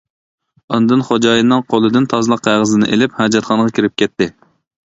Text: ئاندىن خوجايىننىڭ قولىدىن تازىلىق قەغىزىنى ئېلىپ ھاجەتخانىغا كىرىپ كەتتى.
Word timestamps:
ئاندىن 0.77 1.03
خوجايىننىڭ 1.09 1.61
قولىدىن 1.73 2.07
تازىلىق 2.15 2.43
قەغىزىنى 2.49 2.91
ئېلىپ 2.97 3.21
ھاجەتخانىغا 3.21 3.75
كىرىپ 3.77 3.99
كەتتى. 4.05 4.33